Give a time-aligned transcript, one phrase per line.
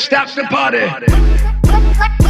[0.00, 2.29] stop the party.